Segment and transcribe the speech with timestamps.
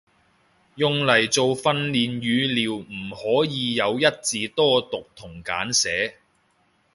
[0.73, 6.17] 用嚟做訓練語料唔可以有一字多讀同簡寫